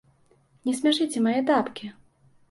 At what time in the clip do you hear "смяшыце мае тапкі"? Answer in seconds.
0.79-1.91